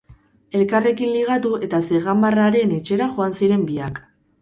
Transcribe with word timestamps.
Elkarrekin 0.59 1.11
ligatu 1.17 1.53
eta 1.69 1.83
zegamarraren 1.91 2.77
etxera 2.81 3.13
joan 3.19 3.41
ziren 3.41 3.71
biak. 3.73 4.07